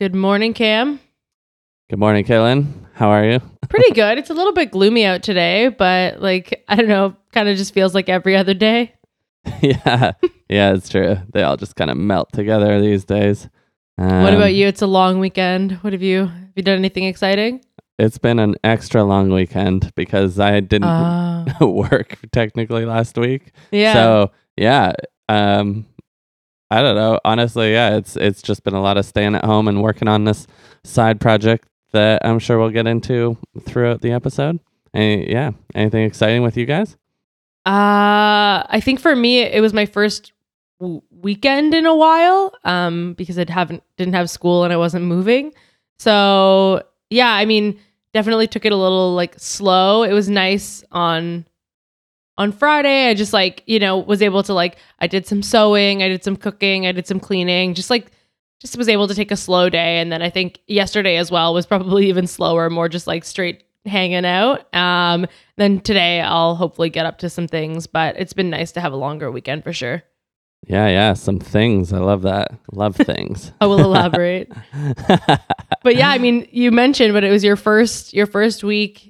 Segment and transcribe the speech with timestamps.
[0.00, 0.98] Good morning, Cam.
[1.90, 2.66] Good morning, Kaylin.
[2.94, 3.40] How are you?
[3.68, 4.16] Pretty good.
[4.16, 7.74] It's a little bit gloomy out today, but like, I don't know, kind of just
[7.74, 8.94] feels like every other day.
[9.60, 10.12] yeah,
[10.48, 11.18] yeah, it's true.
[11.34, 13.46] They all just kind of melt together these days.
[13.98, 14.66] Um, what about you?
[14.66, 15.72] It's a long weekend.
[15.82, 17.62] What have you have you done anything exciting?
[17.98, 23.52] It's been an extra long weekend because I didn't Uh, work technically last week.
[23.70, 23.92] yeah.
[23.92, 24.92] So yeah,
[25.28, 25.84] um,
[26.70, 27.18] I don't know.
[27.24, 30.24] Honestly, yeah, it's it's just been a lot of staying at home and working on
[30.24, 30.46] this
[30.84, 34.60] side project that I'm sure we'll get into throughout the episode.
[34.94, 36.96] Any, yeah, anything exciting with you guys?
[37.66, 40.32] Uh, I think for me, it was my first
[40.80, 45.04] w- weekend in a while um, because I haven't didn't have school and I wasn't
[45.04, 45.52] moving.
[45.98, 47.78] So yeah, I mean,
[48.14, 50.04] definitely took it a little like slow.
[50.04, 51.46] It was nice on
[52.40, 53.08] on Friday.
[53.08, 56.24] I just like you know was able to like I did some sewing, I did
[56.24, 58.10] some cooking, I did some cleaning, just like
[58.60, 60.00] just was able to take a slow day.
[60.00, 63.62] And then I think yesterday as well was probably even slower, more just like straight
[63.86, 64.74] hanging out.
[64.74, 68.80] Um, then today I'll hopefully get up to some things, but it's been nice to
[68.80, 70.02] have a longer weekend for sure.
[70.66, 71.92] Yeah, yeah, some things.
[71.92, 72.52] I love that.
[72.72, 73.52] Love things.
[73.60, 74.52] I will elaborate.
[75.82, 79.09] but yeah, I mean, you mentioned, but it was your first your first week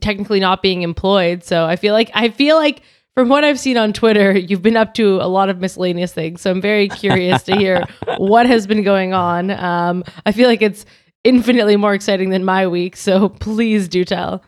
[0.00, 1.44] technically not being employed.
[1.44, 2.82] So I feel like I feel like
[3.14, 6.40] from what I've seen on Twitter, you've been up to a lot of miscellaneous things.
[6.40, 7.84] So I'm very curious to hear
[8.16, 9.50] what has been going on.
[9.50, 10.84] Um, I feel like it's
[11.22, 12.96] infinitely more exciting than my week.
[12.96, 14.42] So please do tell.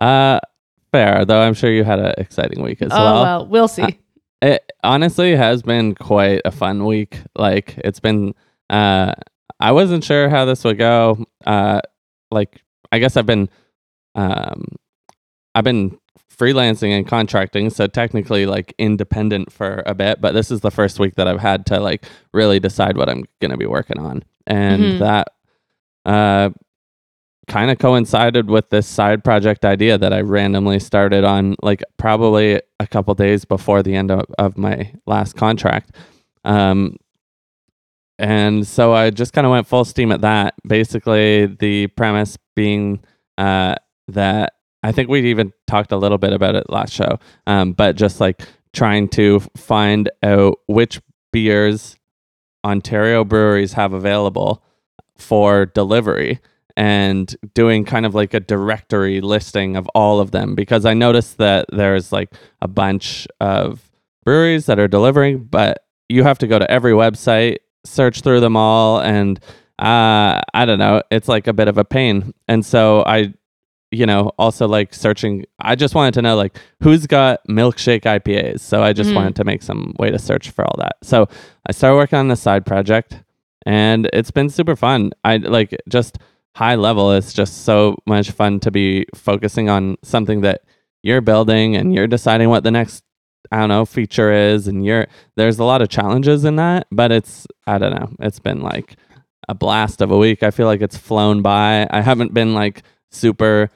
[0.00, 0.40] uh,
[0.92, 1.40] fair though.
[1.40, 3.00] I'm sure you had an exciting week as well.
[3.00, 3.22] oh well.
[3.24, 3.98] well, we'll see.
[4.42, 7.18] It honestly has been quite a fun week.
[7.34, 8.34] Like it's been.
[8.68, 9.14] Uh,
[9.58, 11.24] I wasn't sure how this would go.
[11.46, 11.80] Uh,
[12.30, 12.62] like
[12.92, 13.48] I guess I've been,
[14.14, 14.64] um,
[15.54, 15.98] I've been
[16.36, 20.20] freelancing and contracting, so technically like independent for a bit.
[20.20, 23.24] But this is the first week that I've had to like really decide what I'm
[23.40, 24.98] gonna be working on, and Mhm.
[24.98, 25.28] that,
[26.04, 26.50] uh,
[27.46, 32.60] kind of coincided with this side project idea that I randomly started on like probably
[32.80, 35.94] a couple days before the end of, of my last contract.
[36.46, 36.96] Um,
[38.18, 40.54] and so I just kind of went full steam at that.
[40.66, 43.00] Basically, the premise being
[43.38, 43.74] uh,
[44.08, 47.96] that I think we even talked a little bit about it last show, um, but
[47.96, 48.42] just like
[48.72, 51.00] trying to find out which
[51.32, 51.96] beers
[52.64, 54.62] Ontario breweries have available
[55.16, 56.40] for delivery
[56.76, 61.38] and doing kind of like a directory listing of all of them because I noticed
[61.38, 63.90] that there's like a bunch of
[64.24, 68.56] breweries that are delivering, but you have to go to every website, search through them
[68.56, 69.38] all, and
[69.78, 72.32] uh, I don't know, it's like a bit of a pain.
[72.48, 73.34] And so I,
[73.94, 78.60] you know, also like searching, I just wanted to know like who's got milkshake IPAs.
[78.60, 79.14] So I just Mhm.
[79.16, 80.96] wanted to make some way to search for all that.
[81.02, 81.28] So
[81.68, 83.18] I started working on the side project
[83.66, 85.12] and it's been super fun.
[85.24, 86.18] I like just
[86.56, 90.62] high level, it's just so much fun to be focusing on something that
[91.02, 93.02] you're building and you're deciding what the next
[93.52, 95.06] I don't know feature is and you're
[95.36, 98.08] there's a lot of challenges in that, but it's I don't know.
[98.20, 98.96] It's been like
[99.48, 100.42] a blast of a week.
[100.42, 101.86] I feel like it's flown by.
[101.90, 103.68] I haven't been like super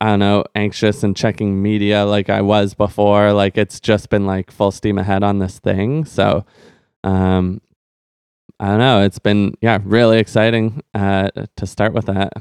[0.00, 3.32] I don't know, anxious and checking media like I was before.
[3.32, 6.04] Like it's just been like full steam ahead on this thing.
[6.04, 6.44] So
[7.04, 7.60] um
[8.60, 9.02] I don't know.
[9.02, 12.32] It's been yeah, really exciting uh to start with that.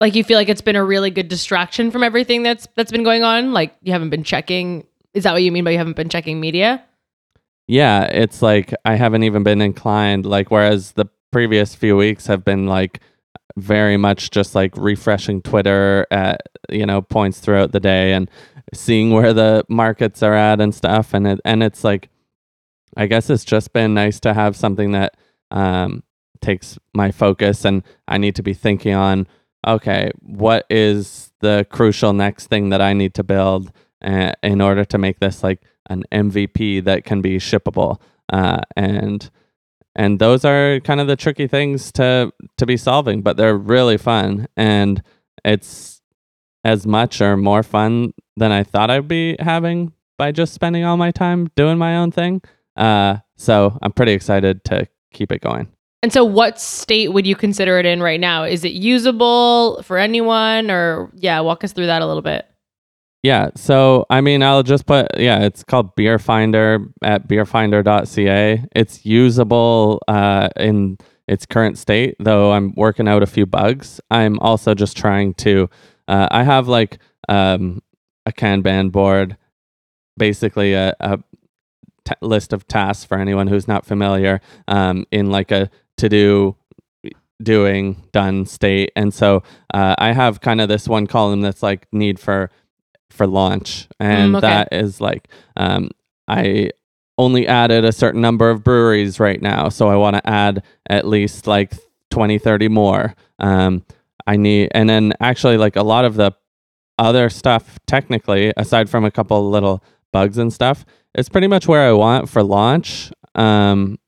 [0.00, 3.04] Like you feel like it's been a really good distraction from everything that's that's been
[3.04, 3.52] going on.
[3.52, 4.86] Like you haven't been checking.
[5.12, 6.84] Is that what you mean by you haven't been checking media?
[7.66, 12.44] Yeah, it's like I haven't even been inclined like whereas the previous few weeks have
[12.44, 13.00] been like
[13.60, 18.30] very much just like refreshing Twitter at you know points throughout the day and
[18.72, 21.14] seeing where the markets are at and stuff.
[21.14, 22.08] And it and it's like
[22.96, 25.16] I guess it's just been nice to have something that
[25.50, 26.02] um
[26.40, 29.26] takes my focus and I need to be thinking on
[29.66, 33.72] okay, what is the crucial next thing that I need to build
[34.02, 38.00] uh, in order to make this like an MVP that can be shippable?
[38.32, 39.30] Uh, and
[39.96, 43.96] and those are kind of the tricky things to to be solving but they're really
[43.98, 45.02] fun and
[45.44, 46.00] it's
[46.64, 50.96] as much or more fun than I thought I'd be having by just spending all
[50.96, 52.42] my time doing my own thing
[52.76, 55.68] uh, so I'm pretty excited to keep it going
[56.02, 58.44] And so what state would you consider it in right now?
[58.44, 62.46] Is it usable for anyone or yeah, walk us through that a little bit.
[63.22, 63.50] Yeah.
[63.54, 68.64] So, I mean, I'll just put, yeah, it's called Beer Finder at beerfinder.ca.
[68.74, 70.96] It's usable uh, in
[71.28, 74.00] its current state, though I'm working out a few bugs.
[74.10, 75.68] I'm also just trying to,
[76.08, 77.82] uh, I have like um,
[78.24, 79.36] a Kanban board,
[80.16, 81.18] basically a, a
[82.06, 86.56] t- list of tasks for anyone who's not familiar um, in like a to do
[87.42, 89.42] doing done state and so
[89.72, 92.50] uh, i have kind of this one column that's like need for
[93.12, 94.46] for launch and Mm, okay.
[94.46, 95.90] that is like um,
[96.28, 96.70] i
[97.18, 101.06] only added a certain number of breweries right now so i want to add at
[101.06, 101.74] least like
[102.10, 103.14] 20 30 more.
[103.38, 103.84] Um,
[104.26, 106.32] i need and then actually like a lot of the
[106.98, 110.84] other stuff technically aside from a couple little bugs and stuff
[111.14, 113.10] it's pretty much where i want for launch.
[113.34, 113.98] Um,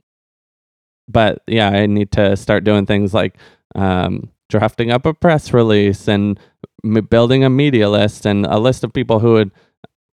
[1.09, 3.35] but yeah, I need to start doing things like
[3.75, 6.39] um, drafting up a press release and
[6.83, 9.51] building a media list and a list of people who would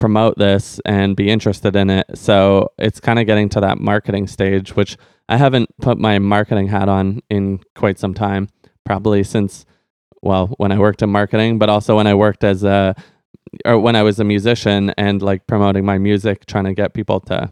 [0.00, 2.06] promote this and be interested in it.
[2.14, 4.96] So it's kind of getting to that marketing stage, which
[5.28, 8.48] I haven't put my marketing hat on in quite some time,
[8.84, 9.64] probably since,
[10.20, 12.94] well, when I worked in marketing, but also when I worked as a,
[13.64, 17.20] or when I was a musician and like promoting my music, trying to get people
[17.20, 17.50] to,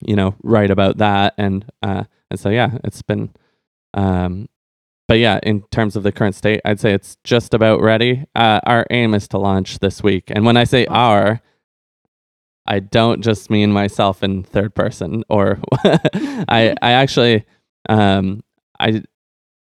[0.00, 1.34] you know, write about that.
[1.38, 3.30] And, uh, and so, yeah, it's been,
[3.94, 4.48] um,
[5.10, 8.26] but yeah, in terms of the current state, I'd say it's just about ready.
[8.36, 10.22] Uh, our aim is to launch this week.
[10.28, 11.40] And when I say our,
[12.68, 17.44] I don't just mean myself in third person or I I actually
[17.88, 18.44] um
[18.78, 19.02] I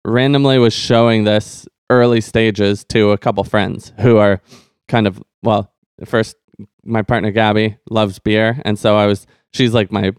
[0.04, 4.42] randomly was showing this early stages to a couple friends who are
[4.90, 5.72] kind of well
[6.04, 6.36] first
[6.84, 10.12] my partner Gabby loves beer and so I was she's like my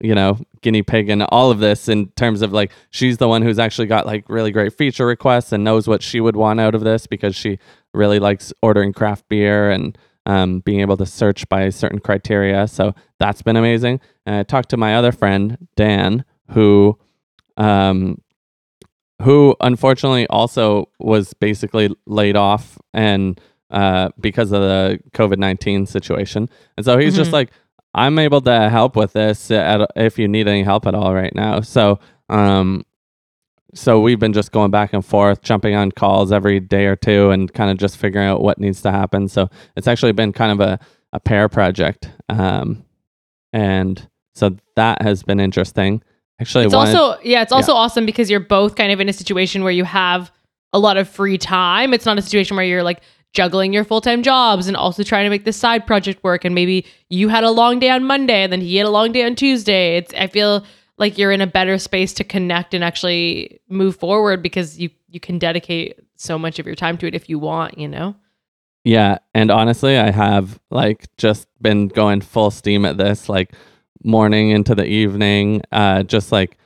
[0.00, 3.42] you know guinea pig in all of this in terms of like she's the one
[3.42, 6.74] who's actually got like really great feature requests and knows what she would want out
[6.74, 7.58] of this because she
[7.92, 12.68] really likes ordering craft beer and um, being able to search by certain criteria.
[12.68, 14.00] So that's been amazing.
[14.24, 16.96] And I talked to my other friend Dan, who,
[17.56, 18.20] um,
[19.22, 26.46] who unfortunately also was basically laid off and uh, because of the COVID nineteen situation,
[26.76, 27.32] and so he's just Mhm.
[27.32, 27.50] like,
[27.94, 31.34] I'm able to help with this at, if you need any help at all right
[31.34, 31.60] now.
[31.60, 31.98] So,
[32.28, 32.86] um,
[33.74, 37.30] so we've been just going back and forth, jumping on calls every day or two,
[37.30, 39.28] and kind of just figuring out what needs to happen.
[39.28, 40.78] So it's actually been kind of a,
[41.12, 42.84] a pair project, um,
[43.52, 46.02] and so that has been interesting.
[46.40, 49.12] Actually, It's one- also yeah, it's also awesome because you're both kind of in a
[49.12, 50.32] situation where you have
[50.72, 51.92] a lot of free time.
[51.92, 53.02] It's not a situation where you're like
[53.32, 56.84] juggling your full-time jobs and also trying to make this side project work and maybe
[57.08, 59.34] you had a long day on Monday and then he had a long day on
[59.34, 59.96] Tuesday.
[59.96, 60.64] It's I feel
[60.98, 65.20] like you're in a better space to connect and actually move forward because you you
[65.20, 68.14] can dedicate so much of your time to it if you want, you know.
[68.84, 73.52] Yeah, and honestly, I have like just been going full steam at this, like
[74.02, 75.62] morning into the evening.
[75.70, 76.56] Uh, just like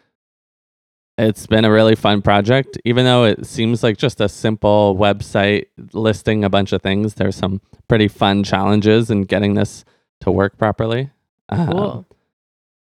[1.18, 5.66] it's been a really fun project, even though it seems like just a simple website
[5.92, 7.14] listing a bunch of things.
[7.14, 9.84] There's some pretty fun challenges in getting this
[10.20, 11.10] to work properly.
[11.48, 12.06] Um, Cool.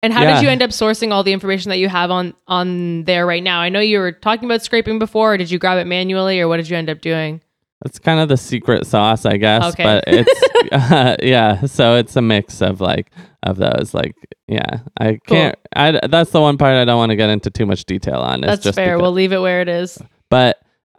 [0.03, 0.35] And how yeah.
[0.35, 3.41] did you end up sourcing all the information that you have on on there right
[3.41, 3.59] now?
[3.59, 5.33] I know you were talking about scraping before.
[5.33, 7.41] Or did you grab it manually, or what did you end up doing?
[7.85, 9.73] It's kind of the secret sauce, I guess.
[9.73, 9.83] Okay.
[9.83, 13.11] But it's uh, yeah, so it's a mix of like
[13.43, 13.93] of those.
[13.93, 14.15] Like
[14.47, 15.55] yeah, I can't.
[15.75, 18.41] I that's the one part I don't want to get into too much detail on.
[18.41, 18.95] That's fair.
[18.95, 19.99] because- We'll leave it where it is.
[20.29, 20.57] but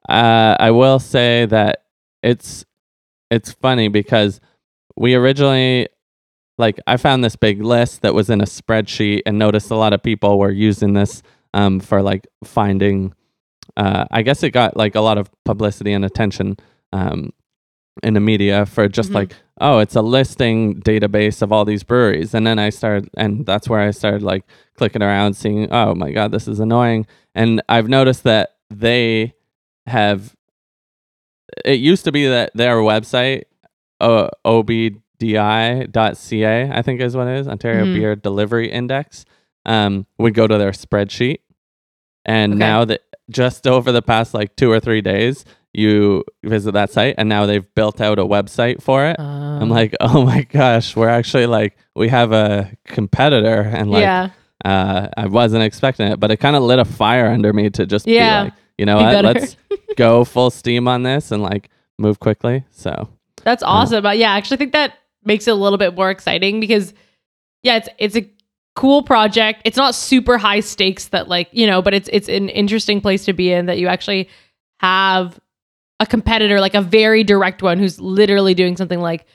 [0.08, 1.82] uh, I will say that
[2.22, 2.64] it's
[3.30, 4.40] it's funny because
[4.96, 5.88] we originally
[6.58, 9.92] like I found this big list that was in a spreadsheet and noticed a lot
[9.92, 11.22] of people were using this
[11.54, 13.14] um, for like finding.
[13.76, 16.56] Uh, I guess it got like a lot of publicity and attention
[16.92, 17.32] um,
[18.02, 19.14] in the media for just Mhm.
[19.14, 23.44] like oh it's a listing database of all these breweries and then I started and
[23.44, 24.44] that's where I started like
[24.76, 29.34] clicking around seeing oh my god this is annoying and I've noticed that they
[29.86, 30.34] have
[31.64, 33.42] it used to be that their website
[34.00, 34.28] uh,
[35.20, 37.92] obdi.ca i think is what it is ontario Mhm.
[37.92, 39.24] beer delivery index
[39.66, 41.38] um, would go to their spreadsheet
[42.24, 42.58] and Okay.
[42.58, 45.44] now that just over the past like two or three days
[45.74, 49.68] you visit that site and now they've built out a website for it i'm Um,
[49.70, 54.30] like oh my gosh we're actually like we have a competitor and like yeah,
[54.64, 57.86] uh, I wasn't expecting it, but it kind of lit a fire under me to
[57.86, 58.42] just Yeah.
[58.42, 59.26] be like, you know Be what, better.
[59.40, 59.56] let's
[59.96, 62.64] go full steam on this and like move quickly.
[62.72, 63.08] So
[63.44, 64.02] that's awesome.
[64.02, 64.94] But yeah, I actually think that
[65.24, 66.92] makes it a little bit more exciting because
[67.62, 68.28] yeah, it's it's a
[68.78, 69.60] cool project.
[69.64, 73.24] It's not super high stakes that like you know, but it's it's an interesting place
[73.24, 74.28] to be in that you actually
[74.78, 75.40] have
[75.98, 79.26] a competitor, like a very direct one, who's literally doing something like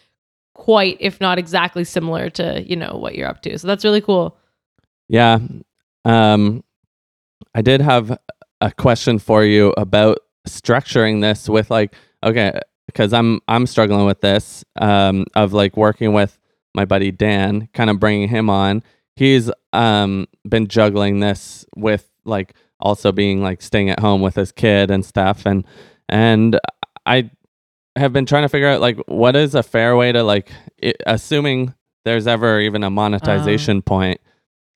[0.53, 3.59] quite, if not exactly similar to you know what you're up to.
[3.59, 4.37] So that's really cool.
[5.09, 5.39] yeah,
[6.05, 6.63] um,
[7.53, 8.17] I did have
[8.61, 14.21] a question for you about structuring this with like, okay, because I'm I'm struggling with
[14.21, 16.39] this um, of like working with
[16.73, 18.83] my buddy Dan, kind of bringing him on.
[19.15, 24.51] He's um, been juggling this with like also being like staying at home with his
[24.51, 25.45] kid and stuff.
[25.45, 25.65] And
[26.09, 26.59] and
[27.05, 27.31] I
[27.95, 30.51] have been trying to figure out like what is a fair way to like
[30.83, 31.73] i assuming
[32.05, 34.19] there's ever even a monetization point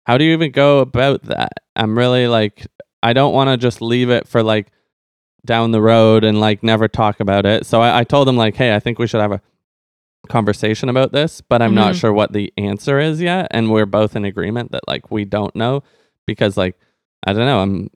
[0.06, 1.52] how do you even go about that?
[1.76, 2.68] I'm really like
[3.04, 4.72] i don't want to just leave it for like
[5.46, 7.66] down the road and like never talk about it.
[7.66, 9.42] So I, I told him like hey i think we should have a
[10.28, 12.00] conversation about this but i'm not Mhm.
[12.00, 15.56] sure what the answer is yet and we're both in agreement that like we don't
[15.56, 15.82] know
[16.26, 16.76] because like
[17.26, 17.90] i don't know i'm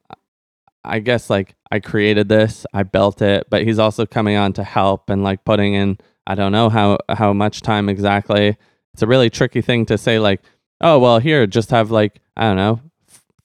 [0.83, 4.63] i guess like i created this i built it but he's also coming on to
[4.63, 5.97] help and like putting in
[6.27, 8.57] i don't know how how much time exactly
[8.93, 10.41] it's a really tricky thing to say like
[10.81, 12.79] oh well here just have like i don't know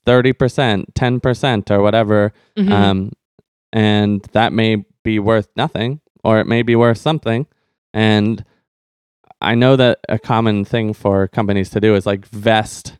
[0.07, 2.71] 30% 10% or whatever Mhm.
[2.73, 3.13] um,
[3.73, 7.47] and that may be worth nothing or it may be worth something
[7.93, 8.45] and
[9.41, 12.99] i know that a common thing for companies to do is like vest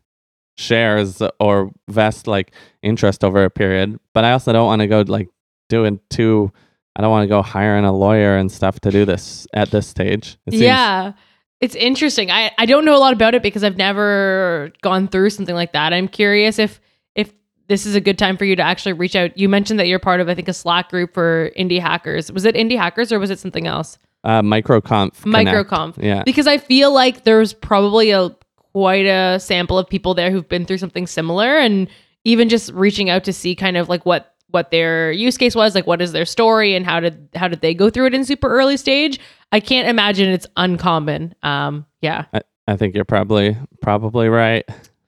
[0.57, 2.51] shares or vest like
[2.81, 5.29] interest over a period but i also don't want to go like
[5.69, 6.51] doing too
[6.95, 9.87] i don't want to go hiring a lawyer and stuff to do this at this
[9.87, 11.13] stage It yeah.
[11.59, 12.29] It's interesting.
[12.29, 15.73] I, I don't know a lot about it because I've never gone through something like
[15.73, 15.91] that.
[15.91, 16.79] I'm curious if
[17.15, 17.33] if
[17.67, 19.35] this is a good time for you to actually reach out.
[19.37, 22.31] You mentioned that you're part of I think a Slack group for indie hackers.
[22.31, 23.97] Was it indie hackers or was it something else?
[24.23, 25.49] Uh, microconf Connect.
[25.49, 25.95] Microconf.
[26.01, 28.35] yeah Because I feel like there's probably a
[28.73, 31.87] quite a sample of people there who've been through something similar and
[32.25, 35.75] even just reaching out to see kind of like what what their use case was,
[35.75, 38.23] like what is their story and how did how did they go through it in
[38.23, 39.19] super early stage?
[39.51, 41.33] I can't imagine it's uncommon.
[41.43, 42.25] Um yeah.
[42.67, 44.65] i think you're probably probably right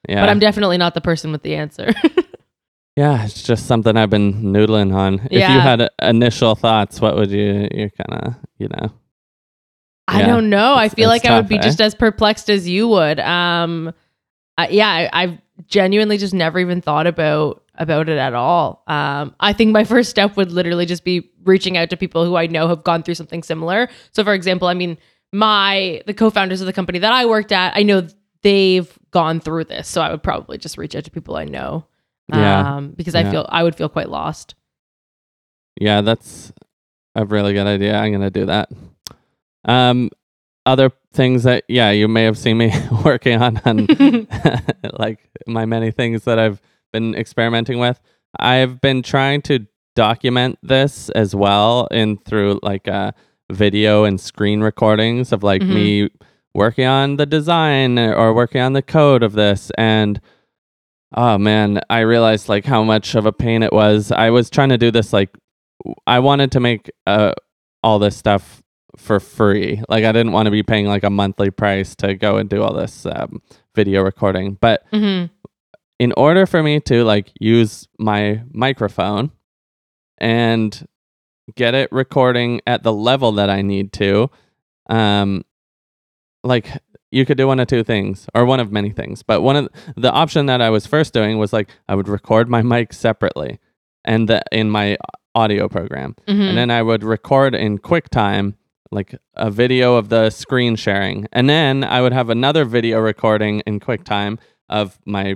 [0.07, 1.91] yeah But I'm definitely not the person with the answer.
[2.95, 5.15] Yeah, it's just something I've been noodling on.
[5.25, 5.61] If you Yeah.
[5.61, 8.91] had initial thoughts, what would you you kind of you know?
[10.07, 10.27] I Yeah.
[10.27, 10.73] don't know.
[10.73, 11.61] I It's- feel it's like I would tough, be eh?
[11.61, 13.19] just as perplexed as you would.
[13.19, 13.93] Um,
[14.57, 18.83] I, yeah, I, I've genuinely just never even thought about about it at all.
[18.87, 22.35] Um, I think my first step would literally just be reaching out to people who
[22.35, 23.87] I know have gone through something similar.
[24.11, 24.97] So, for example, I mean,
[25.31, 28.05] my the co-founders of the company that I worked at, I know
[28.41, 31.85] they've gone through this, so I would probably just reach out to people I know.
[32.29, 32.75] Yeah.
[32.75, 34.55] Um, because I feel I would feel quite lost.
[35.79, 36.51] Yeah, that's
[37.15, 37.95] a really good idea.
[37.97, 38.69] I'm gonna do that.
[39.65, 40.09] Um,
[40.65, 42.71] other things that yeah, you may have seen me
[43.05, 43.87] working on on
[44.99, 46.61] like my many things that I've
[46.93, 47.99] been experimenting with.
[48.39, 53.11] I've been trying to document this as well in through like uh
[53.51, 55.73] video and screen recordings of like Mhm.
[55.73, 56.09] me
[56.53, 60.21] working on the design or working on the code of this and
[61.15, 64.11] oh man i realized like how much of a pain it was.
[64.11, 65.37] I was trying to do this like
[66.05, 67.33] I wanted to make uh
[67.83, 68.61] all this stuff
[68.97, 69.81] for free.
[69.89, 72.63] Like i didn't want to be paying like a monthly price to go and do
[72.63, 73.41] all this um,
[73.75, 74.57] video recording.
[74.59, 75.25] But hmm
[75.99, 79.31] in order for me to like use my microphone
[80.17, 80.87] and
[81.55, 84.29] get it recording at the level that I need to,
[84.89, 85.43] um,
[86.43, 86.69] like
[87.11, 89.23] you could do one of two things or one of many things.
[89.23, 92.49] But one of the option that I was first doing was like I would record
[92.49, 93.59] my mic separately
[94.05, 94.97] and the, in my
[95.35, 98.55] audio program, hmm and then I would record in QuickTime
[98.91, 103.59] like a video of the screen sharing, and then I would have another video recording
[103.67, 105.35] in QuickTime of my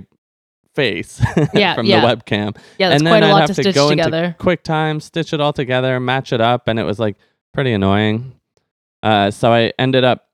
[0.74, 1.22] face
[1.54, 2.00] Yeah, from yeah.
[2.00, 2.56] the webcam.
[2.78, 4.36] yeah, that's and quite then a I'd lot have to stitch go into together.
[4.40, 7.16] QuickTime, stitch it all together, match it up, and it was like
[7.52, 8.34] pretty annoying.
[9.02, 10.28] Uh, so I ended up.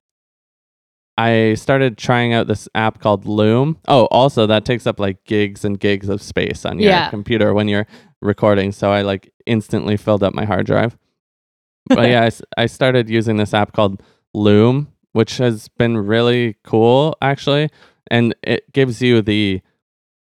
[1.21, 3.77] I started trying out this app called Loom.
[3.89, 7.11] Oh, also that takes up like gigs and gigs of space on your Yeah.
[7.11, 7.87] computer when you're
[8.23, 8.73] recording.
[8.73, 10.97] So I like instantly filled up my hard drive.
[11.89, 17.69] But yeah, I started using this app called Loom, which has been really cool actually,
[18.11, 19.61] and it gives you the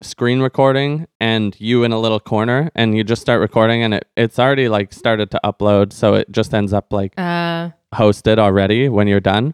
[0.02, 4.08] screen recording and you in a little corner and you just start recording and it,
[4.16, 8.88] it's already like started to upload so it just ends up like Uh, hosted already
[8.88, 9.52] when you're done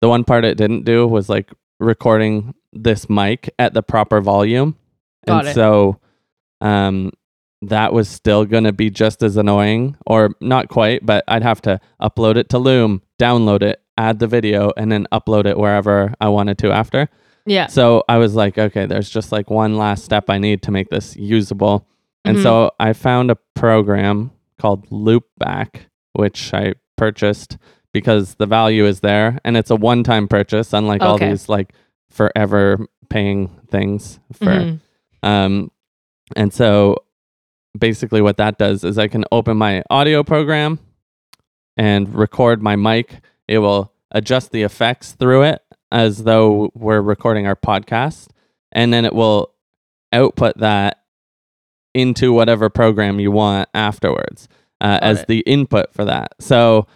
[0.00, 4.76] the one part it didn't do was like recording this mic at the proper volume
[5.26, 5.54] Got and it.
[5.54, 5.98] so
[6.60, 7.12] um
[7.62, 11.62] that was still going to be just as annoying or not quite but i'd have
[11.62, 16.12] to upload it to loom download it add the video and then upload it wherever
[16.20, 17.08] i wanted to after
[17.46, 17.66] yeah.
[17.66, 20.88] so I was like, okay, there's just like one last step I need to make
[20.88, 21.86] this usable.
[22.24, 22.42] And Mhm.
[22.42, 25.80] so I found a program called Loopback,
[26.14, 27.58] which I purchased
[27.94, 31.72] because the value is there and it's a one time purchase, unlike all these like
[32.10, 34.80] forever paying things for Mhm.
[35.22, 35.70] um,
[36.36, 36.96] and so
[37.78, 40.78] basically what that does is I can open my audio program
[41.76, 43.20] and record my mic.
[43.48, 48.28] It will adjust the effects through it as though we're recording our podcast.
[48.72, 49.52] And then it will
[50.12, 51.00] output that
[51.94, 54.48] into whatever program you want afterwards
[54.80, 55.26] uh, as it.
[55.28, 56.32] the input for that.
[56.40, 56.86] So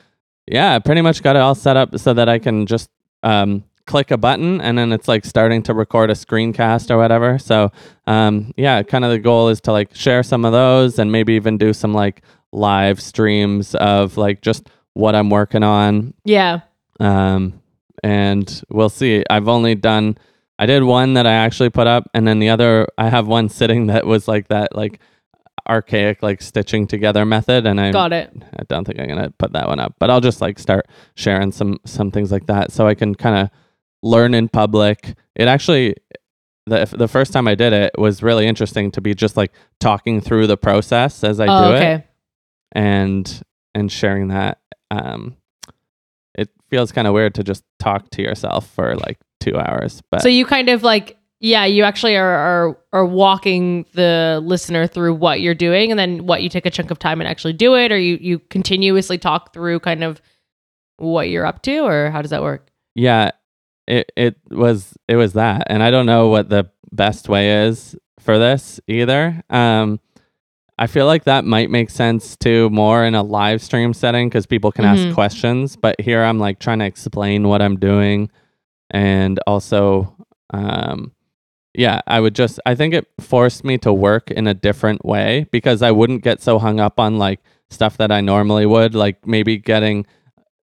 [0.51, 2.91] yeah, I pretty much got it all set up so that I can just
[3.23, 7.39] um, click a button and then it's like starting to record a screencast or whatever.
[7.39, 7.73] So
[8.07, 11.35] um, yeah, kind of the goal is to like share some of those and maybe
[11.35, 16.15] even do some like live streams of like just what I'm working on.
[16.25, 16.61] Yeah.
[17.01, 17.61] Um,
[18.03, 19.25] and we'll see.
[19.31, 20.19] I've only done.
[20.59, 23.49] I did one that I actually put up, and then the other I have one
[23.49, 25.01] sitting that was like that, like
[25.69, 28.33] archaic, like stitching together method, and I Got it.
[28.59, 31.53] I don't think I'm gonna put that one up, but I'll just like start sharing
[31.53, 33.51] some some things like that, so I can kind of
[34.03, 35.15] learn in public.
[35.35, 35.97] It actually,
[36.67, 40.21] the the first time I did it was really interesting to be just like talking
[40.21, 41.95] through the process as I oh, do okay.
[41.95, 42.07] it,
[42.73, 43.43] and
[43.75, 44.61] and sharing that.
[44.91, 45.37] Um,
[46.35, 50.23] it feels kind of weird to just talk to yourself for like two hours, but
[50.23, 55.15] So you kind of like yeah, you actually are, are are walking the listener through
[55.15, 57.75] what you're doing and then what you take a chunk of time and actually do
[57.77, 60.21] it or you you continuously talk through kind of
[60.97, 62.69] what you're up to or how does that work?
[62.95, 63.31] yeah
[63.87, 67.95] it it was it was that and i don't know what the best way is
[68.19, 70.01] for this either um
[70.79, 74.47] i feel like that might make sense too more in a live stream setting because
[74.47, 75.07] people can Mhm.
[75.07, 78.29] ask questions but here i'm like trying to explain what i'm doing
[78.91, 80.15] and also
[80.51, 81.13] um
[81.79, 85.47] yeah i would just i think it forced me to work in a different way
[85.51, 89.27] because i wouldn't get so hung up on like stuff that i normally would like
[89.27, 90.05] maybe getting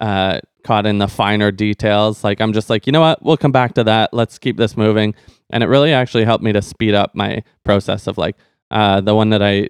[0.00, 2.24] uh caught in the finer details.
[2.24, 3.22] Like i'm just like you know what?
[3.22, 4.12] We'll come back to that.
[4.12, 5.14] Let's keep this moving.
[5.50, 8.36] And it really actually helped me to speed up my process of like
[8.72, 9.68] uh the one that i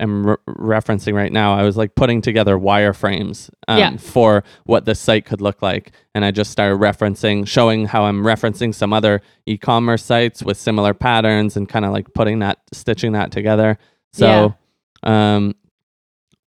[0.00, 3.96] am re- referencing right now i was like putting together wireframes um, Yeah.
[3.96, 5.92] for what the site could look like.
[6.14, 10.94] And i just started referencing showing how i'm referencing some other e-commerce sites with similar
[10.94, 13.78] patterns and kind of like putting that stitching that together.
[14.12, 14.54] So
[15.02, 15.54] um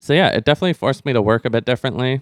[0.01, 2.21] so yeah it definitely forced me to work a bit differently.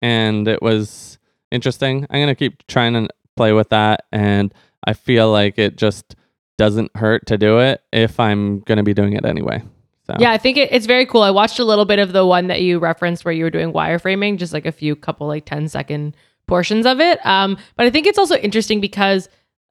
[0.00, 1.18] And it was
[1.50, 2.06] interesting.
[2.10, 4.04] I'm gonna keep trying to play with that.
[4.12, 4.52] And
[4.86, 6.16] i feel like it just
[6.58, 9.62] doesn't hurt to do it if i'm gonna be doing it anyway
[10.04, 11.22] so Yeah, I think it, it's very cool.
[11.22, 13.72] I watched a little bit of the one that you referenced where you were doing
[13.72, 17.24] wireframing, just like a few couple like 10 second portions of it.
[17.24, 19.28] Um, but I think it's also interesting because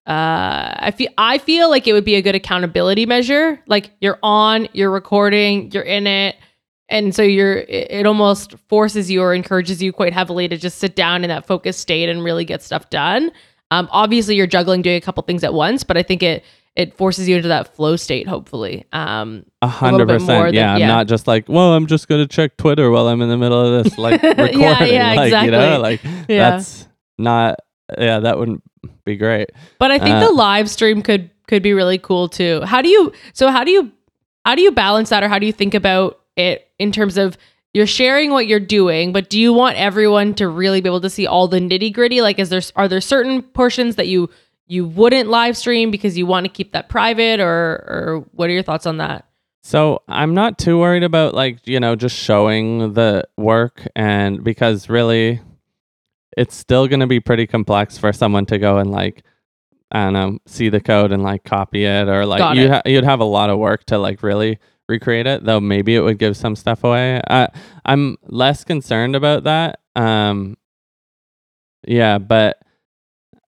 [0.08, 3.62] uh, I feel I feel like it would be a good accountability measure.
[3.68, 6.38] Like you're on, you're recording, you're in it,
[6.90, 10.96] and so you're it, almost forces you or encourages you quite heavily to just sit
[10.96, 13.32] down in that focused state and really get stuff done.
[13.70, 16.44] Um, obviously, you're juggling doing a couple things at once, but I think it
[16.76, 18.28] it forces you into that flow state.
[18.28, 22.58] Hopefully, um, a hundred percent yeah i'm not just like well i'm just gonna check
[22.58, 25.78] twitter while i'm in the middle of this like recording yeah, like you know exactly.
[25.78, 26.50] like Yeah.
[26.52, 27.60] that's not
[27.98, 28.64] yeah that wouldn't
[29.06, 32.62] be great But I think Uh, the live stream could could be really cool too.
[32.64, 33.92] How do you so how do you
[34.46, 37.38] how do you balance that or how do you think about it in terms of
[37.74, 41.10] you're sharing what you're doing, but do you want everyone to really be able to
[41.10, 42.20] see all the nitty gritty?
[42.22, 44.30] Like, is there are there certain portions that you
[44.72, 48.54] you wouldn't live stream because you want to keep that private, or or what are
[48.54, 49.26] your thoughts on that?
[49.64, 54.90] So I'm not too worried about like, you know, just showing the work and because
[54.90, 55.42] really
[56.38, 59.24] it's still going to be pretty complex for someone to go and like
[59.92, 62.82] I don't know, see the code and like copy it or like Got you ha-
[62.86, 64.58] you'd have a lot of work to like really
[64.88, 67.20] recreate it, though maybe it would give some stuff away.
[67.30, 67.50] I
[67.84, 69.82] I'm less concerned about that.
[69.98, 70.56] Um
[71.86, 72.61] yeah, but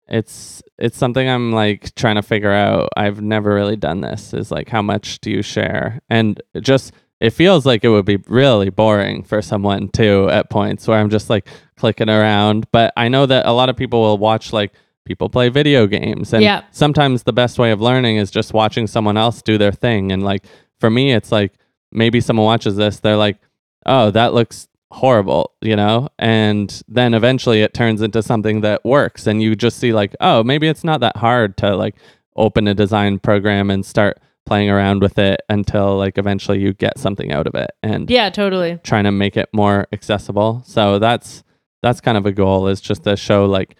[0.08, 2.88] it's it's something I'm like trying to figure out.
[2.96, 4.32] I've never really done this.
[4.34, 6.00] Is like how much do you share?
[6.08, 10.86] And just it feels like it would be really boring for someone too at points
[10.86, 12.66] where I'm just like clicking around.
[12.72, 14.72] But I know that a lot of people will watch like
[15.04, 16.62] people play video games and Yeah.
[16.72, 20.24] sometimes the best way of learning is just watching someone else do their thing and
[20.24, 20.44] like
[20.80, 21.52] for me it's like
[21.92, 23.38] maybe someone watches this they're like
[23.86, 29.26] oh that looks horrible you know and then eventually it turns into something that works
[29.26, 31.96] and you just see like oh maybe it's not that hard to like
[32.36, 36.98] open a design program and start playing around with it until like eventually you get
[36.98, 38.78] something out of it and Yeah, totally.
[38.84, 40.62] trying to make it more accessible.
[40.64, 41.42] So that's
[41.82, 43.74] that's kind of a goal is just to show like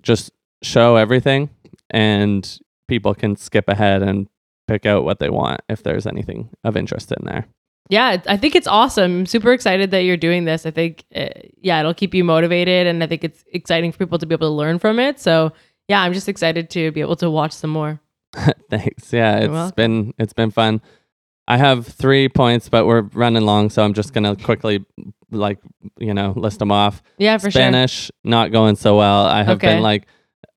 [0.00, 0.30] just
[0.62, 1.50] show everything
[1.90, 4.26] and people can skip ahead and
[4.66, 7.46] pick out what they want if there's anything of interest in there.
[7.88, 9.20] Yeah, I think it's awesome.
[9.20, 10.64] I'm super excited that you're doing this.
[10.64, 11.26] I think, uh,
[11.60, 14.46] yeah, it'll keep you motivated, and I think it's exciting for people to be able
[14.48, 15.18] to learn from it.
[15.18, 15.52] So,
[15.88, 18.00] yeah, I'm just excited to be able to watch some more.
[18.70, 19.12] Thanks.
[19.12, 19.74] Yeah, it's welcome.
[19.74, 20.80] been it's been fun.
[21.48, 24.84] I have 3 points but we're running long so I'm just going to quickly
[25.32, 25.58] like,
[25.98, 27.02] you know, list them off.
[27.18, 27.60] Yeah, for sure.
[27.60, 29.26] Spanish not going so well.
[29.26, 29.74] I have Okay.
[29.74, 30.06] been like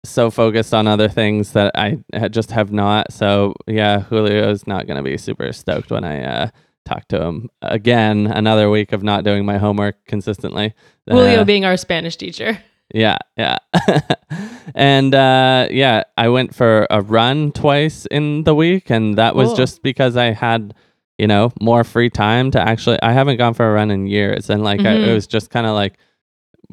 [0.05, 1.99] so focused on other things that I
[2.31, 3.13] just have not.
[3.13, 6.49] So yeah, Julio's not going to be super stoked when I uh,
[6.91, 8.27] talk to him again.
[8.27, 10.75] Another week of not doing my homework consistently.
[11.09, 12.59] Julio Uh, being our Spanish teacher.
[12.93, 13.59] yeah, yeah.
[14.75, 19.49] and uh, yeah, I went for a run twice in the week, and that was
[19.49, 19.57] Cool.
[19.57, 20.75] just because I had,
[21.19, 22.99] you know, more free time to actually.
[23.03, 25.15] I haven't gone for a run in years, and like I, it Mhm.
[25.15, 25.99] was just kind of like,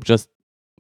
[0.04, 0.30] just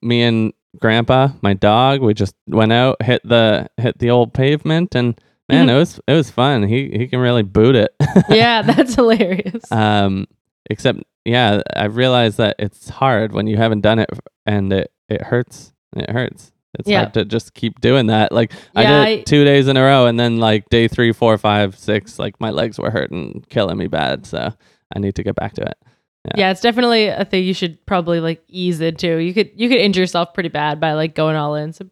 [0.01, 2.01] me and Grandpa, my dog.
[2.01, 5.19] We just went out, hit the hit the old pavement, and
[5.49, 5.71] man, Mhm.
[5.71, 6.63] it was it was fun.
[6.63, 7.93] He he can really boot it.
[8.29, 9.71] yeah, that's hilarious.
[9.71, 10.27] Um,
[10.69, 14.09] except, yeah, I realized that it's hard when you haven't done it
[14.45, 15.73] and it, it hurts.
[15.95, 16.51] It hurts.
[16.77, 16.99] It's Yeah.
[17.03, 18.31] hard to just keep doing that.
[18.31, 21.11] Like I did it I- two days in a row, and then like day three,
[21.13, 24.25] four, five, six, like my legs were hurting, killing me bad.
[24.25, 24.53] So
[24.95, 25.77] I need to get back to it.
[26.35, 29.17] yeah, it's definitely a thing you should probably like ease into.
[29.17, 31.71] You could you could injure yourself pretty bad by like going all in.
[31.73, 31.85] So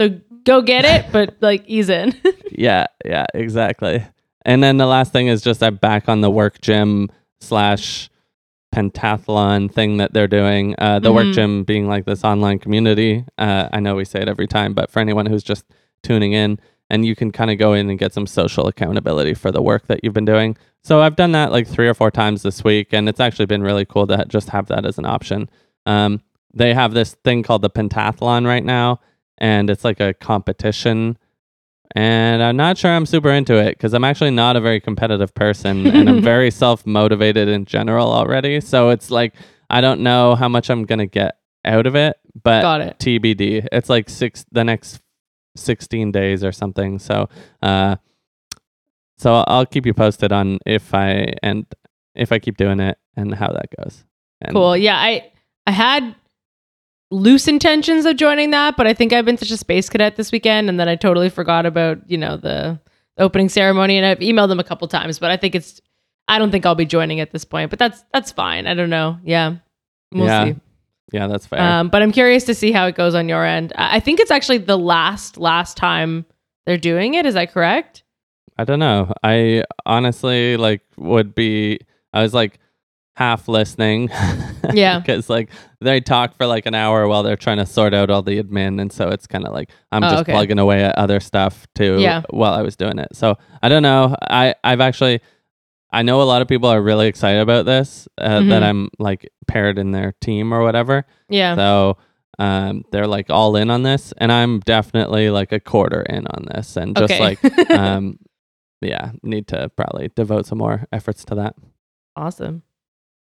[0.00, 2.14] so go get it, but like ease in.
[2.50, 4.04] yeah, yeah, exactly.
[4.44, 8.08] And then the last thing is just I'm back on the work gym slash
[8.74, 10.74] pentathlon thing that they're doing.
[10.78, 11.34] Uh, the work Mhm.
[11.34, 13.24] gym being like this online community.
[13.36, 15.64] Uh, I know we say it every time, but for anyone who's just
[16.02, 16.58] tuning in,
[16.90, 19.86] and you can kind of go in and get some social accountability for the work
[19.88, 20.56] that you've been doing.
[20.82, 23.62] So I've done that like three or four times this week, and it's actually been
[23.62, 25.50] really cool to just have that as an option.
[25.84, 26.22] Um,
[26.54, 29.00] they have this thing called the pentathlon right now,
[29.38, 31.18] and it's like a competition
[31.92, 35.34] and I'm not sure I'm super into it because I'm actually not a very competitive
[35.34, 38.60] person and I'm very self motivated in general already.
[38.60, 39.34] So it's like,
[39.70, 42.98] I don't know how much I'm going to get out of it, but Got it.
[42.98, 43.68] TBD.
[43.72, 45.00] It's like six, the next
[45.56, 46.98] 16 days or something.
[46.98, 47.28] So,
[47.62, 47.96] uh,
[49.16, 51.66] so I'll keep you posted on if I, and
[52.14, 54.04] if I keep doing it and how that goes.
[54.42, 54.76] And Cool.
[54.76, 55.32] Yeah, I
[55.66, 56.14] I had
[57.10, 60.30] loose intentions of joining that, but I think I've been such a space cadet this
[60.32, 62.78] weekend, and then I totally forgot about you know the
[63.18, 65.80] opening ceremony, and I've emailed them a couple times, but I think it's
[66.28, 68.66] I don't think I'll be joining at this point, but that's that's fine.
[68.66, 69.18] I don't know.
[69.24, 69.56] Yeah,
[70.12, 70.56] we'll Yeah, see.
[71.10, 71.60] Yeah, that's fair.
[71.60, 73.72] Um, but I'm curious to see how it goes on your end.
[73.76, 76.26] I I think it's actually the last last time
[76.66, 77.24] they're doing it.
[77.24, 78.02] Is that correct?
[78.58, 79.12] I don't know.
[79.22, 81.80] I honestly like would be
[82.12, 82.58] I was like
[83.18, 84.08] half listening.
[84.72, 85.00] Yeah.
[85.06, 85.50] Cuz like
[85.80, 88.80] they talk for like an hour while they're trying to sort out all the admin
[88.80, 90.32] and so it's kind of like I'm Oh, just okay.
[90.32, 92.22] plugging away at other stuff too Yeah.
[92.30, 93.08] while I was doing it.
[93.14, 94.14] So I don't know.
[94.22, 95.20] I I've actually
[95.92, 98.48] I know a lot of people are really excited about this uh, Mhm.
[98.50, 101.04] that I'm like paired in their team or whatever.
[101.28, 101.56] Yeah.
[101.56, 101.96] So
[102.38, 106.44] um, they're like all in on this, and I'm definitely like a quarter in on
[106.54, 107.20] this, and just okay.
[107.20, 108.18] like um,
[108.80, 111.56] yeah, need to probably devote some more efforts to that.
[112.14, 112.62] awesome.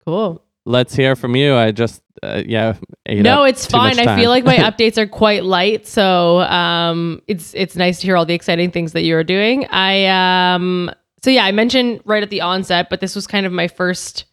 [0.09, 0.43] Cool.
[0.65, 1.55] Let's hear from you.
[1.55, 2.75] I just uh, yeah,
[3.07, 3.99] no, it's fine.
[3.99, 8.17] I feel like my updates are quite light, so um, it's it's nice to hear
[8.17, 9.67] all the exciting things that you're doing.
[9.67, 10.91] I um,
[11.23, 14.25] so yeah, I mentioned right at the onset, but this was kind of my first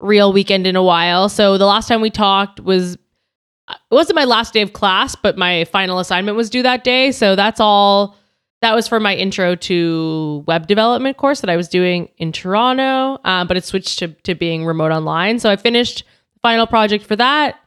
[0.00, 1.28] real weekend in a while.
[1.28, 5.36] So the last time we talked was it wasn't my last day of class, but
[5.36, 7.12] my final assignment was due that day.
[7.12, 8.16] So that's all.
[8.62, 13.20] That was for my intro to web development course that I was doing in Toronto,
[13.24, 15.38] uh, but it switched to to being remote online.
[15.38, 17.60] So I finished the final project for that.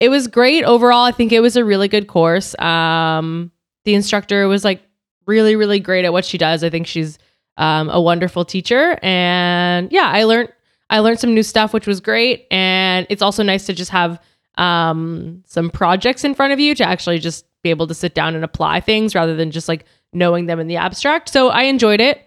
[0.00, 1.04] It was great overall.
[1.04, 2.58] I think it was a really good course.
[2.58, 3.52] Um,
[3.84, 4.82] the instructor was like
[5.26, 6.64] really, really great at what she does.
[6.64, 7.18] I think she's
[7.58, 10.50] um, a wonderful teacher, and yeah, I learned
[10.90, 12.46] I learned some new stuff, which was great.
[12.50, 14.20] And it's also nice to just have
[14.56, 18.34] um, some projects in front of you to actually just be able to sit down
[18.34, 21.28] and apply things rather than just like knowing them in the abstract.
[21.28, 22.18] So I enjoyed it.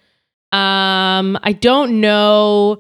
[0.52, 2.80] Um, I don't know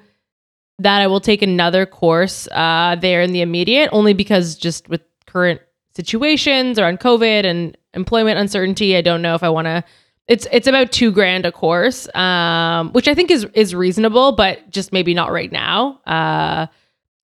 [0.80, 5.02] that I will take another course uh, there in the immediate, only because just with
[5.26, 5.62] current
[5.96, 9.84] situations around COVID and employment uncertainty, I don't know if I want to.
[10.28, 14.70] It's it's about two grand a course, um, which I think is is reasonable, but
[14.70, 16.00] just maybe not right now.
[16.06, 16.68] Uh,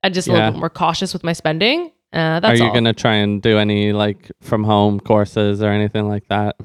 [0.03, 1.91] I'm just a little bit more cautious with my spending.
[2.11, 2.73] Uh, that's Are you all.
[2.73, 6.55] gonna try and do any like from home courses or anything like that?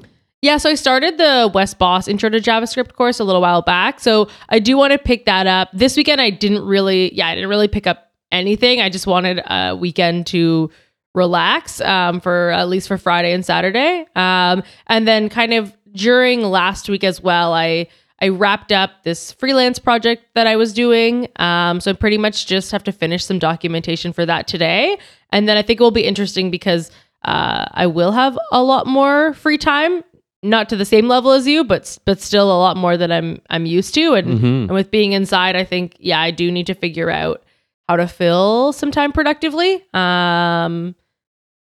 [0.42, 3.98] Yeah, so I started the Wes Bos Intro to JavaScript course a little while back.
[3.98, 5.70] So I do want to pick that up.
[5.72, 8.80] This weekend I didn't really yeah, I didn't really pick up anything.
[8.80, 10.70] I just wanted a weekend to
[11.14, 14.06] relax um, for at least for Friday and Saturday.
[14.16, 17.86] Um, and then kind of during last week as well, I
[18.24, 21.28] I wrapped up this freelance project that I was doing.
[21.36, 24.96] Um, so I pretty much just have to finish some documentation for that today.
[25.30, 26.90] And then I think it will be interesting because
[27.24, 30.02] uh, I will have a lot more free time
[30.42, 33.40] not to the same level as you, but but still a lot more that I'm
[33.50, 34.14] I'm used to.
[34.14, 34.44] And, Mhm.
[34.68, 37.42] and with being inside, I think yeah, I do need to figure out
[37.88, 39.82] how to fill some time productively.
[39.92, 40.94] Um,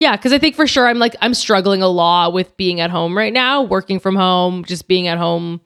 [0.01, 2.89] Yeah, because I think for sure I'm like I'm struggling a lot with being at
[2.89, 5.59] home right now, working from home, just being at home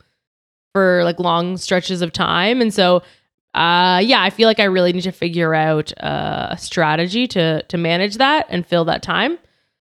[0.73, 3.03] for like long stretches of time, and so
[3.53, 7.62] uh, yeah, I feel like I really need to figure out uh, a strategy to
[7.63, 9.38] to manage that and fill that time.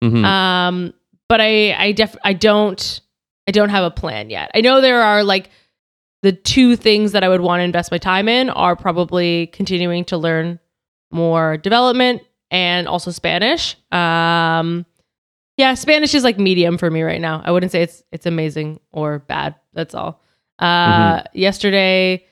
[0.03, 0.23] Mhm.
[0.23, 0.93] Um,
[1.27, 3.01] but I I def I don't
[3.47, 4.51] I don't have a plan yet.
[4.55, 5.49] I know there are like
[6.23, 10.05] the two things that I would want to invest my time in are probably continuing
[10.05, 10.59] to learn
[11.11, 13.75] more development and also Spanish.
[13.91, 14.85] Um,
[15.57, 17.41] yeah, Spanish is like medium for me right now.
[17.43, 19.55] I wouldn't say it's it's amazing or bad.
[19.73, 20.21] That's all.
[20.59, 22.25] Uh, Yesterday,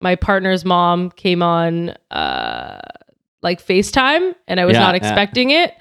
[0.00, 2.80] my partner's mom came on uh,
[3.42, 4.96] like FaceTime, and I was Yeah, not yeah.
[4.96, 5.74] expecting it.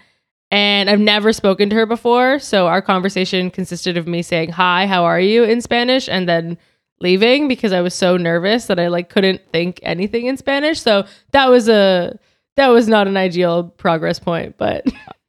[0.53, 4.85] And I've never spoken to her before, so our conversation consisted of me saying "Hi,
[4.85, 6.57] how are you?" in Spanish, and then
[6.99, 10.81] leaving because I was so nervous that I like couldn't think anything in Spanish.
[10.81, 12.19] So that was a
[12.57, 14.85] that was not an ideal progress point, but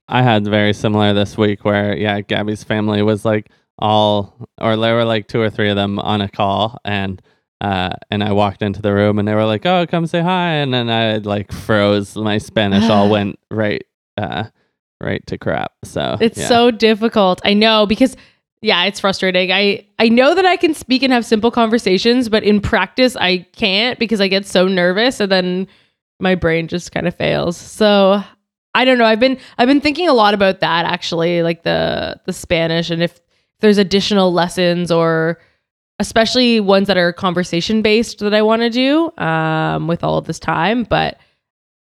[0.08, 4.94] I had very similar this week where yeah, Gabby's family was like all or there
[4.94, 7.20] were like two or three of them on a call and
[7.60, 10.54] uh and I walked into the room and they were like, "Oh, come say hi."
[10.54, 12.16] And then I like froze.
[12.16, 13.84] My Spanish all went right
[14.18, 14.44] uh
[15.00, 15.72] right to crap.
[15.84, 16.48] So It's yeah.
[16.48, 17.40] so difficult.
[17.44, 18.16] I know because
[18.62, 19.50] yeah, it's frustrating.
[19.52, 23.46] I I know that I can speak and have simple conversations, but in practice I
[23.54, 25.66] can't because I get so nervous and then
[26.20, 27.56] my brain just kind of fails.
[27.56, 28.22] So
[28.74, 29.04] I don't know.
[29.04, 33.02] I've been I've been thinking a lot about that actually, like the the Spanish and
[33.02, 33.20] if
[33.62, 35.40] there's additional lessons or
[35.98, 40.26] especially ones that are conversation based that I want to do um, with all of
[40.26, 40.82] this time.
[40.84, 41.18] But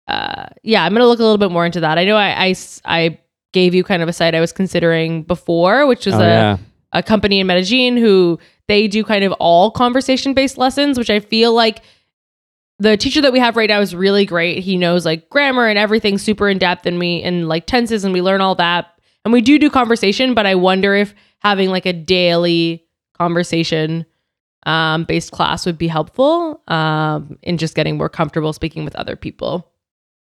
[0.07, 1.97] uh, yeah, I'm gonna look a little bit more into that.
[1.97, 2.53] I know I
[2.85, 3.19] I
[3.53, 6.57] gave you kind of a site I was considering before, which was Oh, a yeah.
[6.93, 11.19] a company in Medellin who they do kind of all conversation based lessons, which I
[11.19, 11.81] feel like
[12.79, 14.59] the teacher that we have right now is really great.
[14.63, 18.13] He knows like grammar and everything super in depth and we and like tenses and
[18.13, 18.87] we learn all that.
[19.25, 22.85] And we do do conversation, but I wonder if having like a daily
[23.17, 24.05] conversation
[24.65, 29.15] um, based class would be helpful um, in just getting more comfortable speaking with other
[29.15, 29.71] people.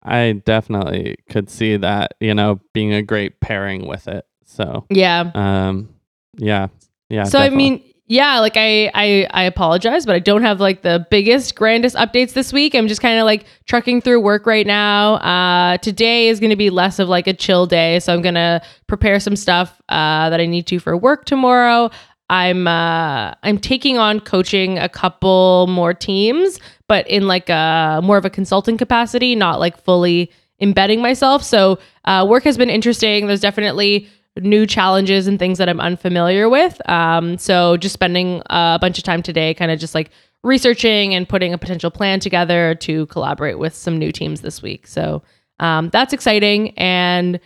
[0.01, 4.25] I definitely could see that, you know, being a great pairing with it.
[4.45, 5.31] So, Yeah.
[5.35, 5.89] um
[6.37, 6.67] yeah.
[7.09, 7.23] Yeah.
[7.25, 11.05] so I mean, yeah, like I, I I apologize, but I don't have like the
[11.11, 12.73] biggest, grandest updates this week.
[12.73, 15.13] I'm just kind of like trucking through work right now.
[15.17, 18.63] Uh, today is going to be less of like a chill day, so I'm gonna
[18.87, 21.91] prepare some stuff uh, that I need to for work tomorrow.
[22.31, 28.17] I'm uh, I'm taking on coaching a couple more teams, but in like a more
[28.17, 31.43] of a consulting capacity, not like fully embedding myself.
[31.43, 33.27] So uh, work has been interesting.
[33.27, 34.09] There's definitely
[34.41, 36.87] new challenges and things that I'm unfamiliar with.
[36.89, 40.11] Um, so just spending a bunch of time today, kind of just like
[40.43, 44.87] researching and putting a potential plan together to collaborate with some new teams this week.
[44.87, 45.21] So
[45.59, 47.39] um, that's exciting, and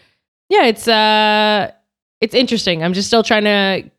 [0.49, 1.71] yeah, it's uh,
[2.21, 2.83] it's interesting.
[2.83, 3.89] I'm just still trying to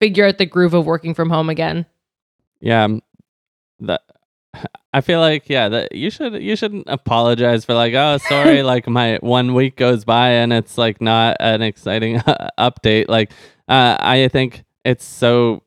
[0.00, 1.84] figure out the groove of working from home again.
[2.60, 3.02] yeah um,
[3.80, 4.02] that
[4.92, 8.88] i feel like yeah that you should you shouldn't apologize for like oh sorry like
[8.88, 12.18] my one week goes by and it's like not an exciting
[12.58, 13.06] update.
[13.08, 13.32] Like
[13.68, 15.62] uh i think it's so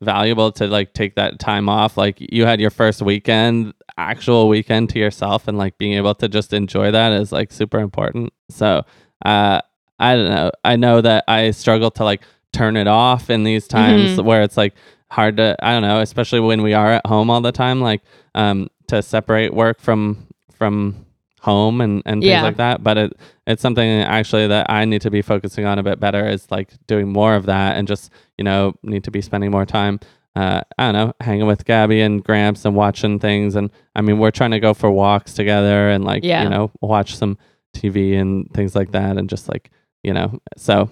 [0.00, 1.96] valuable to like take that time off.
[1.96, 6.28] Like you had your first weekend actual weekend to yourself and like being able to
[6.28, 8.32] just enjoy that is like super important.
[8.50, 8.82] So
[9.24, 9.60] uh
[9.98, 10.50] i don't know.
[10.64, 14.56] I know that i struggle to like turn it off in these times where it's
[14.56, 14.74] like
[15.14, 18.02] hard to i don't know especially when we are at home all the time like
[18.34, 21.06] um to separate work from from
[21.40, 22.42] home and and things Yeah.
[22.42, 23.12] like that but it
[23.46, 26.70] it's something actually that i need to be focusing on a bit better is like
[26.86, 30.00] doing more of that and just you know need to be spending more time
[30.36, 33.54] uh, I don't know, hanging with Gabby and Gramps and watching things.
[33.54, 36.42] And I mean, we're trying to go for walks together and like, Yeah.
[36.42, 37.38] you know, watch some
[37.72, 39.16] TV and things like that.
[39.16, 39.70] And just like,
[40.02, 40.90] you know, so,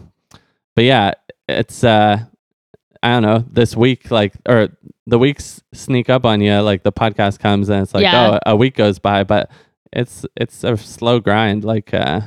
[0.76, 1.14] but yeah,
[1.48, 2.20] it's, uh,
[3.02, 4.68] I don't know, this week, like, or
[5.06, 8.38] the weeks sneak up on you, like the podcast comes and it's like, Yeah.
[8.46, 9.50] oh, a week goes by, but
[9.92, 12.20] it's, it's a slow grind, like, uh,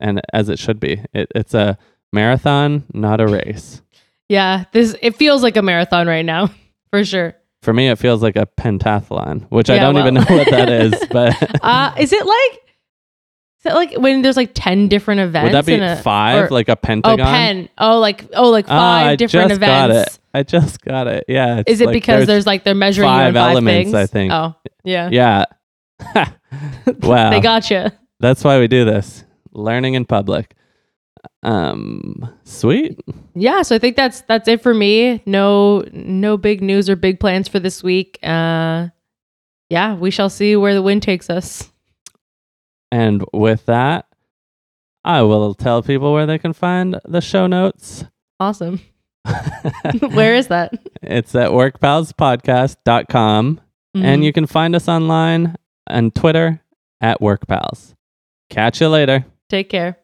[0.00, 1.02] and as it should be.
[1.12, 1.76] It, it's a
[2.12, 3.82] marathon, not a race.
[4.28, 6.50] Yeah, this it feels like a marathon right now
[6.90, 7.34] for sure.
[7.62, 10.92] For me, it feels like a pentathlon, which I don't even know what that is.
[11.10, 12.60] But Uh, is it like
[13.64, 15.44] is it like when there's like ten different events?
[15.46, 17.20] would that be a, five, or- like a pentagon?
[17.20, 17.68] Oh, pen.
[17.78, 19.94] Oh, like oh, like Ah, five I different just events.
[19.94, 20.18] got it.
[20.34, 21.24] I just got it.
[21.28, 21.62] Yeah.
[21.66, 23.94] Is it like because there's, like they're measuring you five five elements, things?
[23.94, 24.32] I think.
[24.32, 25.08] Oh, yeah.
[25.10, 25.44] yeah.
[27.02, 27.30] wow.
[27.30, 27.92] they gotcha.
[28.20, 29.24] That's why we do this.
[29.52, 30.54] Learning in public.
[31.42, 32.98] Um, sweet.
[33.34, 35.22] Yeah, so I think that's that's it for me.
[35.24, 38.18] No no big news or big plans for this week.
[38.22, 38.88] Uh
[39.70, 41.70] yeah, we shall see where the wind takes us.
[42.94, 44.06] And with that,
[45.04, 48.04] I will tell people where they can find the show notes.
[48.38, 48.80] Awesome.
[50.12, 50.74] Where is that?
[51.02, 53.60] It's at workpalspodcast.com.
[53.96, 54.04] Mm-hmm.
[54.04, 55.56] And you can find us online
[55.88, 56.60] on Twitter
[57.00, 57.94] at workpals.
[58.48, 59.24] Catch you later.
[59.48, 59.98] take care.